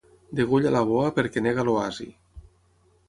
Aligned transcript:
Degolla 0.37 0.71
la 0.75 0.81
boa 0.91 1.11
perquè 1.19 1.45
nega 1.49 1.67
l'oasi. 1.69 2.09